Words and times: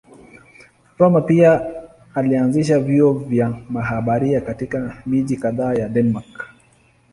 Rømer 0.99 1.21
pia 1.25 1.65
alianzisha 2.15 2.79
vyuo 2.79 3.13
kwa 3.13 3.57
mabaharia 3.69 4.41
katika 4.41 5.01
miji 5.05 5.37
kadhaa 5.37 5.73
ya 5.73 5.89
Denmark. 5.89 6.47